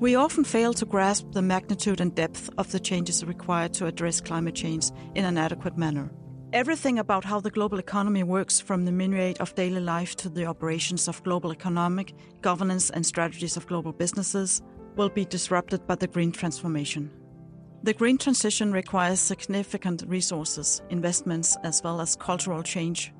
[0.00, 4.22] We often fail to grasp the magnitude and depth of the changes required to address
[4.22, 6.10] climate change in an adequate manner.
[6.54, 10.46] Everything about how the global economy works, from the myriad of daily life to the
[10.46, 14.62] operations of global economic, governance, and strategies of global businesses,
[14.96, 17.10] will be disrupted by the green transformation.
[17.82, 23.12] The green transition requires significant resources, investments, as well as cultural change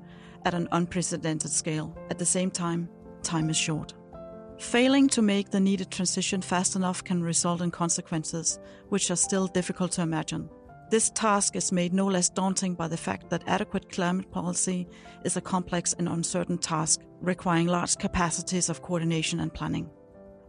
[0.45, 1.95] at an unprecedented scale.
[2.09, 2.89] At the same time,
[3.21, 3.93] time is short.
[4.61, 9.47] Failing to make the needed transition fast enough can result in consequences which are still
[9.47, 10.47] difficult to imagine.
[10.91, 14.87] This task is made no less daunting by the fact that adequate climate policy
[15.25, 19.89] is a complex and uncertain task requiring large capacities of coordination and planning.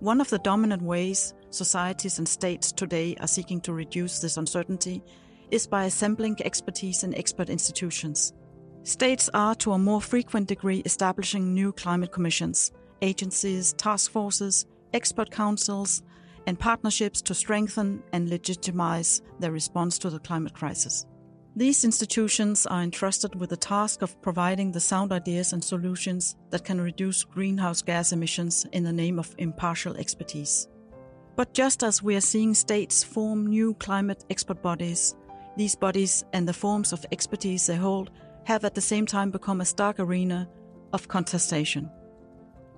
[0.00, 5.02] One of the dominant ways societies and states today are seeking to reduce this uncertainty
[5.50, 8.34] is by assembling expertise in expert institutions.
[8.84, 15.30] States are, to a more frequent degree, establishing new climate commissions, agencies, task forces, expert
[15.30, 16.02] councils,
[16.46, 21.06] and partnerships to strengthen and legitimize their response to the climate crisis.
[21.54, 26.64] These institutions are entrusted with the task of providing the sound ideas and solutions that
[26.64, 30.66] can reduce greenhouse gas emissions in the name of impartial expertise.
[31.36, 35.14] But just as we are seeing states form new climate expert bodies,
[35.56, 38.10] these bodies and the forms of expertise they hold
[38.44, 40.48] have at the same time become a stark arena
[40.94, 41.90] of contestation.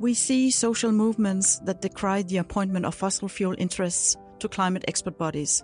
[0.01, 5.17] We see social movements that decry the appointment of fossil fuel interests to climate expert
[5.17, 5.63] bodies.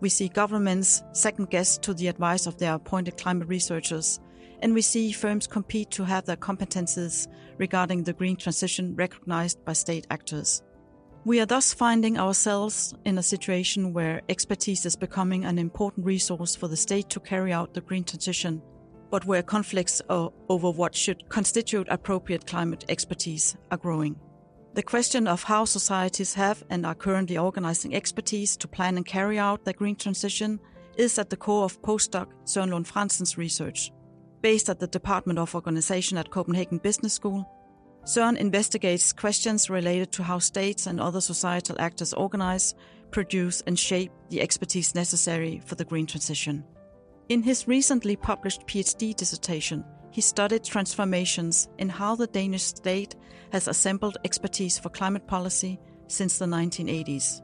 [0.00, 4.20] We see governments second guess to the advice of their appointed climate researchers.
[4.60, 7.26] And we see firms compete to have their competences
[7.58, 10.62] regarding the green transition recognized by state actors.
[11.24, 16.54] We are thus finding ourselves in a situation where expertise is becoming an important resource
[16.54, 18.62] for the state to carry out the green transition
[19.12, 24.16] but where conflicts over what should constitute appropriate climate expertise are growing.
[24.72, 29.38] The question of how societies have and are currently organizing expertise to plan and carry
[29.38, 30.58] out the green transition
[30.96, 33.92] is at the core of postdoc Søren Lund Frandsen's research.
[34.40, 37.44] Based at the Department of Organization at Copenhagen Business School,
[38.06, 42.74] Søren investigates questions related to how states and other societal actors organize,
[43.10, 46.64] produce, and shape the expertise necessary for the green transition.
[47.28, 53.16] In his recently published PhD dissertation, he studied transformations in how the Danish state
[53.52, 57.40] has assembled expertise for climate policy since the 1980s.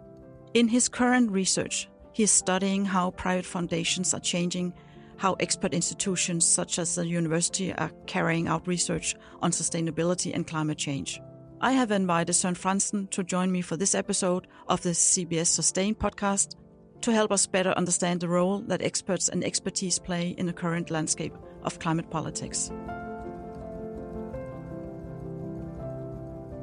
[0.55, 4.75] In his current research, he is studying how private foundations are changing
[5.19, 10.79] how expert institutions such as the university are carrying out research on sustainability and climate
[10.79, 11.21] change.
[11.61, 15.95] I have invited Søren Frandsen to join me for this episode of the CBS Sustain
[15.97, 16.55] podcast
[17.01, 20.91] to help us better understand the role that experts and expertise play in the current
[20.91, 22.71] landscape of climate politics.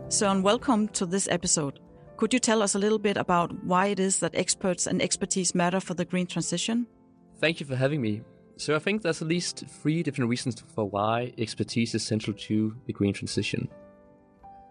[0.09, 1.79] Søren, welcome to this episode.
[2.17, 5.53] Could you tell us a little bit about why it is that experts and expertise
[5.53, 6.87] matter for the green transition?
[7.41, 8.21] Thank you for having me.
[8.57, 12.73] So, I think there's at least three different reasons for why expertise is central to
[12.85, 13.67] the green transition.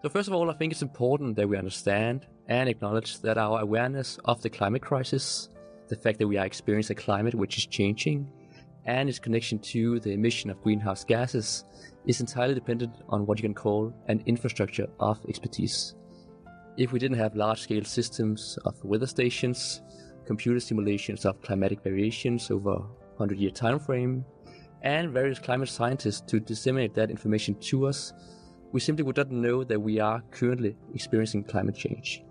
[0.01, 3.61] So, first of all, I think it's important that we understand and acknowledge that our
[3.61, 5.49] awareness of the climate crisis
[5.87, 8.27] the fact that we are experiencing a climate which is changing,
[8.85, 11.65] and its connection to the emission of greenhouse gases
[12.05, 15.95] is entirely dependent on what you can call an infrastructure of expertise.
[16.77, 19.81] If we didn't have large scale systems of weather stations,
[20.25, 22.79] computer simulations of climatic variations over a
[23.17, 24.25] 100 year time frame,
[24.81, 28.13] and various climate scientists to disseminate that information to us,
[28.71, 32.24] we simply would not know that we are currently experiencing climate change.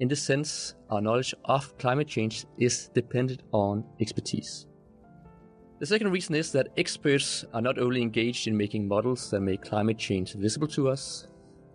[0.00, 4.66] In this sense, our knowledge of climate change is dependent on expertise.
[5.78, 9.62] The second reason is that experts are not only engaged in making models that make
[9.62, 11.26] climate change visible to us,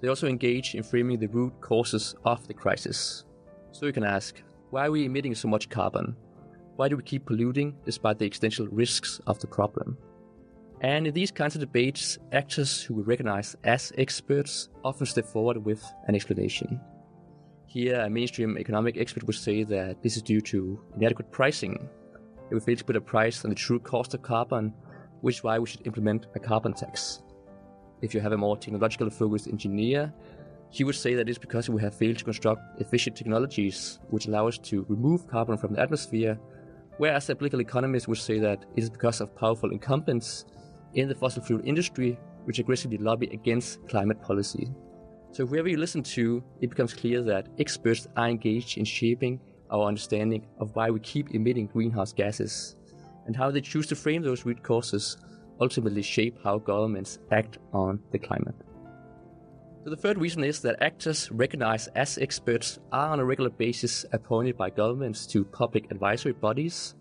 [0.01, 3.25] they also engage in framing the root causes of the crisis.
[3.72, 6.16] So you can ask, why are we emitting so much carbon?
[6.75, 9.97] Why do we keep polluting despite the existential risks of the problem?
[10.81, 15.57] And in these kinds of debates, actors who we recognize as experts often step forward
[15.66, 16.80] with an explanation.
[17.77, 21.88] Here, a mainstream economic expert would say that this is due to inadequate pricing.
[22.50, 24.74] It would fail to put a price on the true cost of carbon,
[25.21, 27.21] which is why we should implement a carbon tax.
[28.01, 30.12] If you have a more technological focused engineer,
[30.71, 34.47] he would say that it's because we have failed to construct efficient technologies which allow
[34.47, 36.39] us to remove carbon from the atmosphere,
[36.97, 40.45] whereas a political economist would say that it is because of powerful incumbents
[40.95, 44.68] in the fossil fuel industry which aggressively lobby against climate policy.
[45.31, 49.39] So, whoever you listen to, it becomes clear that experts are engaged in shaping
[49.69, 52.75] our understanding of why we keep emitting greenhouse gases
[53.25, 55.18] and how they choose to frame those root causes
[55.59, 58.56] ultimately shape how governments act on the climate.
[59.83, 64.06] So the third reason is that actors recognized as experts are on a regular basis
[64.12, 66.95] appointed by governments to public advisory bodies,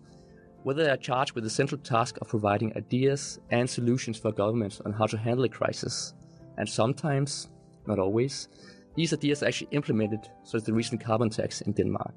[0.63, 4.81] whether they are charged with the central task of providing ideas and solutions for governments
[4.85, 6.13] on how to handle a crisis.
[6.57, 7.49] And sometimes,
[7.87, 8.49] not always,
[8.95, 12.13] these ideas are actually implemented, such as the recent carbon tax in Denmark.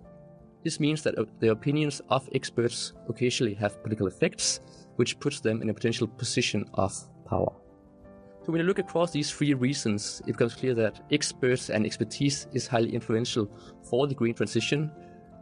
[0.65, 4.61] This means that uh, the opinions of experts occasionally have political effects,
[4.97, 6.95] which puts them in a potential position of
[7.25, 7.53] power.
[8.43, 12.47] So when you look across these three reasons, it becomes clear that experts and expertise
[12.53, 13.51] is highly influential
[13.83, 14.91] for the green transition,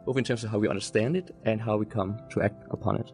[0.05, 2.97] both in terms of how we understand it and how we come to act upon
[2.97, 3.11] it.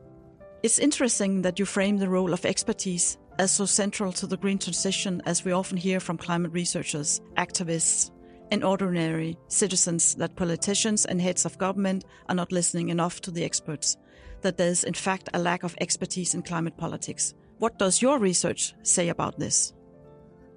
[0.64, 4.58] It's interesting that you frame the role of expertise as so central to the green
[4.58, 8.12] transition as we often hear from climate researchers, activists,
[8.52, 13.44] and ordinary citizens that politicians and heads of government are not listening enough to the
[13.44, 13.98] experts,
[14.42, 17.34] that there's in fact a lack of expertise in climate politics.
[17.58, 19.74] What does your research say about this?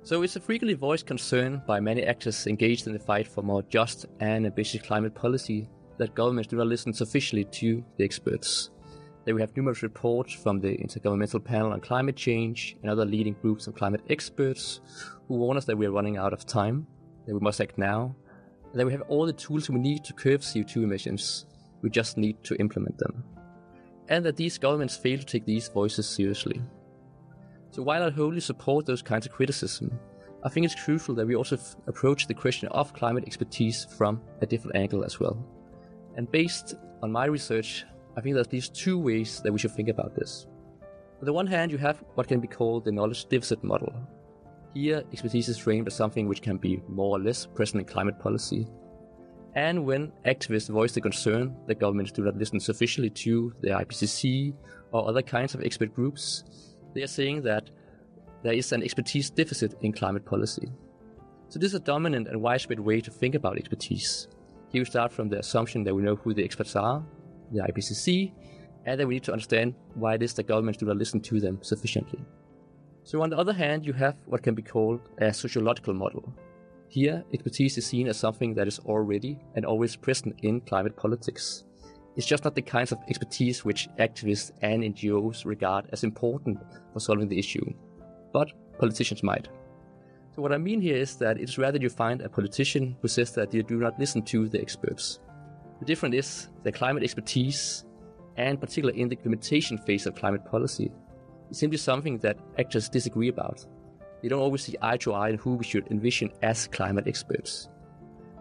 [0.02, 3.62] So it's a frequently voiced concern by many actors engaged in the fight for more
[3.62, 8.70] just and ambitious climate policy that governments do not listen sufficiently to the experts.
[9.24, 13.34] That we have numerous reports from the Intergovernmental Panel on Climate Change and other leading
[13.34, 14.80] groups of climate experts
[15.26, 16.86] who warn us that we are running out of time,
[17.26, 18.16] that we must act now,
[18.70, 21.46] and that we have all the tools we need to curb CO2 emissions.
[21.82, 23.22] We just need to implement them.
[24.08, 26.62] And that these governments fail to take these voices seriously.
[27.70, 29.98] So while I wholly support those kinds of criticism,
[30.44, 34.20] I think it's crucial that we also f- approach the question of climate expertise from
[34.40, 35.44] a different angle as well.
[36.16, 37.84] And based on my research,
[38.18, 40.48] I think there's at least two ways that we should think about this.
[41.20, 43.94] On the one hand, you have what can be called the knowledge deficit model.
[44.74, 48.18] Here, expertise is framed as something which can be more or less present in climate
[48.18, 48.66] policy.
[49.54, 54.52] And when activists voice the concern that governments do not listen sufficiently to the IPCC
[54.90, 56.42] or other kinds of expert groups,
[56.94, 57.70] they are saying that
[58.42, 60.68] there is an expertise deficit in climate policy.
[61.50, 64.26] So this is a dominant and widespread way to think about expertise.
[64.72, 67.04] Here we start from the assumption that we know who the experts are,
[67.52, 68.32] the IPCC,
[68.84, 71.40] and then we need to understand why it is that governments do not listen to
[71.40, 72.20] them sufficiently.
[73.04, 76.32] So on the other hand, you have what can be called a sociological model.
[76.88, 81.64] Here, expertise is seen as something that is already and always present in climate politics.
[82.16, 86.58] It's just not the kinds of expertise which activists and NGOs regard as important
[86.92, 87.64] for solving the issue,
[88.32, 89.48] but politicians might.
[90.34, 93.32] So, what I mean here is that it's rather you find a politician who says
[93.32, 95.20] that you do not listen to the experts.
[95.80, 97.84] The difference is that climate expertise,
[98.36, 100.90] and particularly in the implementation phase of climate policy,
[101.50, 103.64] is simply something that actors disagree about.
[104.22, 107.68] They don't always see eye to eye on who we should envision as climate experts.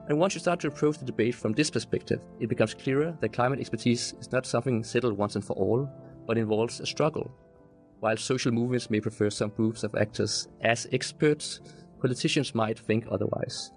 [0.09, 3.33] And once you start to approach the debate from this perspective, it becomes clearer that
[3.33, 5.89] climate expertise is not something settled once and for all,
[6.25, 7.29] but involves a struggle.
[7.99, 11.59] While social movements may prefer some groups of actors as experts,
[11.99, 13.71] politicians might think otherwise.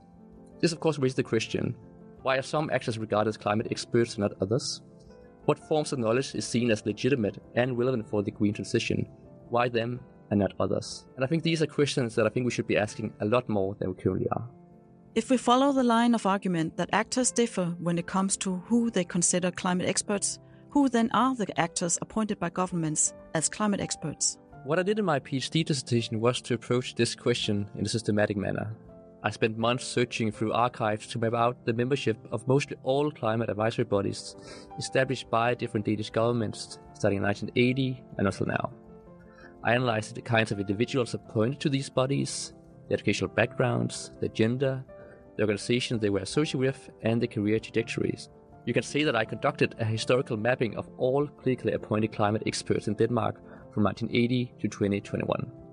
[0.61, 1.75] This, of course, raises the question
[2.22, 4.82] why are some actors regarded as climate experts and not others?
[5.46, 9.08] What forms of knowledge is seen as legitimate and relevant for the green transition?
[9.49, 10.00] Why them
[10.31, 11.06] and not others?
[11.17, 13.49] And I think these are questions that I think we should be asking a lot
[13.49, 14.49] more than we currently are.
[15.14, 18.90] If we follow the line of argument that actors differ when it comes to who
[18.90, 20.38] they consider climate experts,
[20.69, 24.38] who then are the actors appointed by governments as climate experts?
[24.64, 28.37] What I did in my PhD dissertation was to approach this question in a systematic
[28.37, 28.76] manner.
[29.22, 33.50] I spent months searching through archives to map out the membership of mostly all climate
[33.50, 34.34] advisory bodies
[34.79, 38.70] established by different Danish governments starting in 1980 and until now.
[39.62, 42.55] I analyzed the kinds of individuals appointed to these bodies,
[42.89, 44.82] their educational backgrounds, their gender,
[45.36, 48.31] the organizations they were associated with, and their career trajectories.
[48.65, 52.89] You can see that I conducted a historical mapping of all politically appointed climate experts
[52.89, 53.36] in Denmark
[53.72, 55.69] from 1980 to 2021.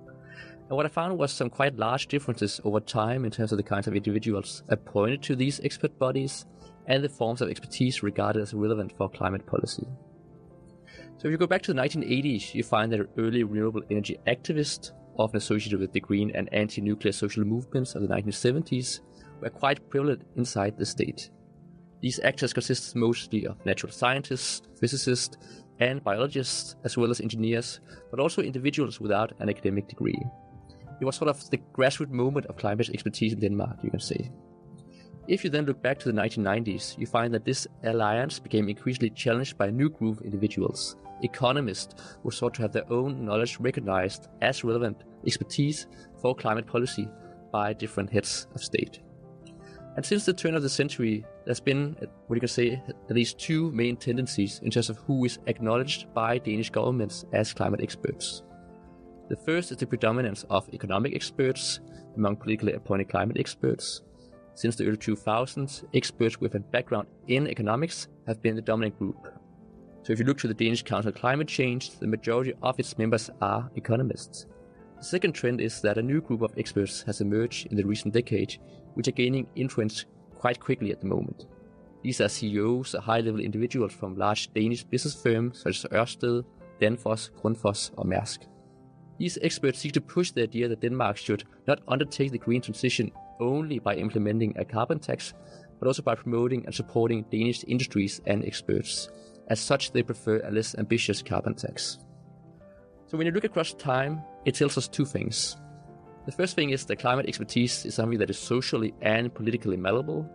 [0.70, 3.64] And what I found was some quite large differences over time in terms of the
[3.64, 6.46] kinds of individuals appointed to these expert bodies
[6.88, 9.88] and the forms of expertise regarded as relevant for climate policy.
[11.18, 14.92] So if you go back to the 1980s, you find that early renewable energy activists,
[15.18, 19.00] often associated with the green and anti-nuclear social movements of the 1970s,
[19.42, 21.30] were quite prevalent inside the state.
[22.02, 25.38] These actors consist mostly of natural scientists, physicists,
[25.80, 27.80] and biologists, as well as engineers,
[28.12, 30.22] but also individuals without an academic degree.
[31.00, 34.32] It was sort of the grassroots movement of climate expertise in Denmark, you can say.
[35.28, 39.10] If you then look back to the 1990s, you find that this alliance became increasingly
[39.10, 43.60] challenged by a new group of individuals, economists who sought to have their own knowledge
[43.60, 45.88] recognized as relevant expertise
[46.22, 47.10] for climate policy
[47.52, 49.02] by different heads of state.
[49.98, 53.40] And since the turn of the century, there's been, what you can say, at least
[53.40, 58.44] two main tendencies in terms of who is acknowledged by Danish governments as climate experts.
[59.30, 61.82] The first is the predominance of economic experts,
[62.16, 64.02] among politically appointed climate experts.
[64.54, 69.28] Since the early 2000s, experts with a background in economics have been the dominant group.
[70.04, 72.98] So if you look to the Danish Council on Climate Change, the majority of its
[72.98, 74.46] members are economists.
[74.98, 78.14] The second trend is that a new group of experts has emerged in the recent
[78.14, 78.58] decade,
[78.94, 80.06] which are gaining influence
[80.36, 81.46] quite quickly at the moment.
[82.02, 86.46] These are CEOs high level individuals from large Danish business firms such as Ørsted,
[86.80, 88.48] Danfoss, Grundfos, or Maersk.
[89.18, 93.12] These experts seek to push the idea that Denmark should not undertake the green transition
[93.40, 95.34] only by implementing a carbon tax,
[95.80, 99.10] but also by promoting and supporting Danish industries and experts.
[99.48, 102.00] As such, they prefer a less ambitious carbon tax.
[103.08, 105.58] So when you look across time, it tells us two things.
[106.26, 110.30] The first thing is that climate expertise is something that is socially and politically malleable.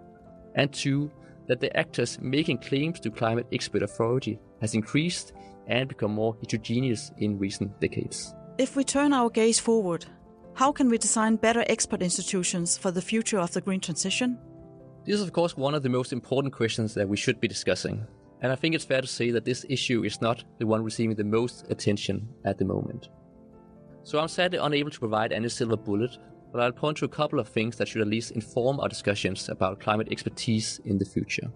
[0.54, 1.10] And two,
[1.48, 5.34] that the actors making claims to climate expert authority has increased
[5.66, 8.34] and become more heterogeneous in recent decades.
[8.58, 10.04] If we turn our gaze forward,
[10.54, 14.38] how can we design better expert institutions for the future of the green transition?
[15.06, 18.06] This is, of course, one of the most important questions that we should be discussing.
[18.42, 21.16] And I think it's fair to say that this issue is not the one receiving
[21.16, 23.08] the most attention at the moment.
[24.02, 26.18] So I'm sadly unable to provide any silver bullet,
[26.52, 29.48] but I'll point to a couple of things that should at least inform our discussions
[29.48, 31.50] about climate expertise in the future.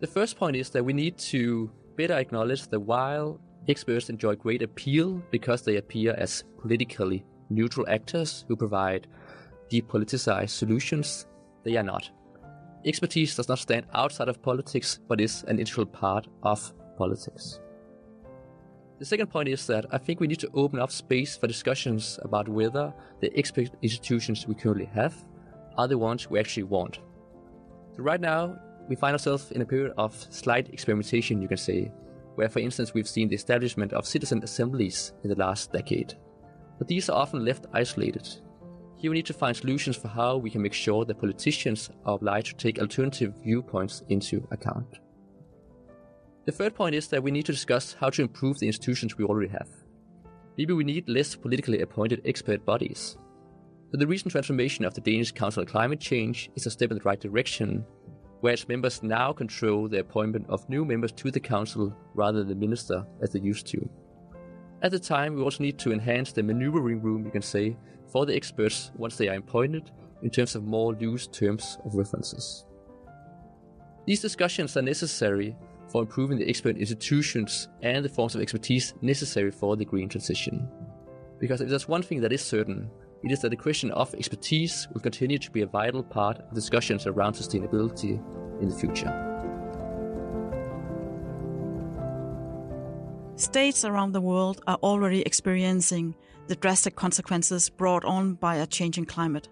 [0.00, 4.62] The first point is that we need to better acknowledge that while experts enjoy great
[4.62, 9.06] appeal because they appear as politically neutral actors who provide
[9.70, 11.26] depoliticized solutions,
[11.64, 12.10] they are not.
[12.84, 17.60] Expertise does not stand outside of politics, but is an integral part of politics.
[18.98, 22.18] The second point is that I think we need to open up space for discussions
[22.22, 25.14] about whether the expert institutions we currently have
[25.78, 27.00] are the ones we actually want.
[27.96, 31.90] So, right now, we find ourselves in a period of slight experimentation, you can say,
[32.40, 36.14] where, for instance, we've seen the establishment of citizen assemblies in the last decade.
[36.78, 38.26] But these are often left isolated,
[39.00, 42.16] here we need to find solutions for how we can make sure that politicians are
[42.16, 44.98] obliged to take alternative viewpoints into account.
[46.44, 49.24] The third point is that we need to discuss how to improve the institutions we
[49.24, 49.70] already have.
[50.58, 53.16] Maybe we need less politically appointed expert bodies.
[53.90, 56.98] So the recent transformation of the Danish Council on Climate Change is a step in
[56.98, 57.86] the right direction,
[58.40, 62.48] where its members now control the appointment of new members to the council rather than
[62.48, 63.88] the minister as they used to.
[64.82, 67.76] At the time, we also need to enhance the maneuvering room, you can say,
[68.10, 69.90] for the experts once they are appointed
[70.22, 72.64] in terms of more loose terms of references.
[74.06, 75.56] These discussions are necessary
[75.88, 80.68] for improving the expert institutions and the forms of expertise necessary for the green transition.
[81.38, 82.90] Because if there's one thing that is certain,
[83.22, 86.54] it is that the question of expertise will continue to be a vital part of
[86.54, 88.20] discussions around sustainability
[88.62, 89.26] in the future.
[93.36, 96.14] States around the world are already experiencing
[96.46, 99.48] the drastic consequences brought on by a changing climate.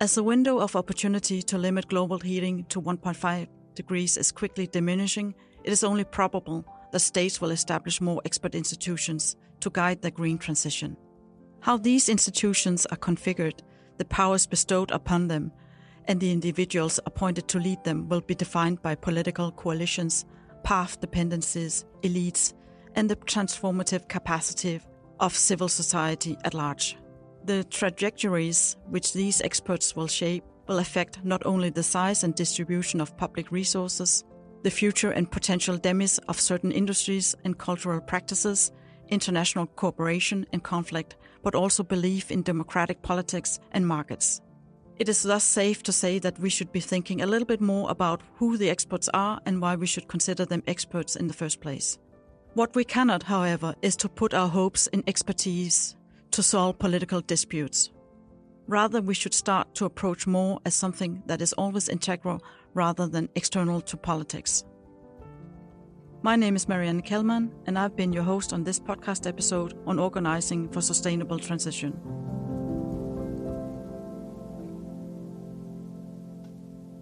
[0.00, 5.34] As the window of opportunity to limit global heating to 1.5 degrees is quickly diminishing,
[5.62, 10.38] it is only probable that states will establish more expert institutions to guide the green
[10.38, 10.96] transition.
[11.62, 13.60] How these institutions are configured,
[13.96, 15.52] the powers bestowed upon them,
[16.06, 20.24] and the individuals appointed to lead them will be defined by political coalitions,
[20.64, 22.52] path dependencies, elites,
[22.96, 24.80] and the transformative capacity
[25.20, 26.98] of civil society at large.
[27.44, 33.00] The trajectories which these experts will shape will affect not only the size and distribution
[33.00, 34.24] of public resources,
[34.64, 38.72] the future and potential demise of certain industries and cultural practices,
[39.12, 44.40] international cooperation and conflict, but also belief in democratic politics and markets.
[44.98, 47.90] It is thus safe to say that we should be thinking a little bit more
[47.90, 51.60] about who the experts are and why we should consider them experts in the first
[51.60, 51.98] place.
[52.54, 55.96] What we cannot, however, is to put our hopes in expertise
[56.30, 57.90] to solve political disputes.
[58.68, 62.42] Rather, we should start to approach more as something that is always integral
[62.74, 64.64] rather than external to politics.
[66.24, 69.98] My name is Marianne Kellman, and I've been your host on this podcast episode on
[69.98, 72.00] organizing for sustainable transition.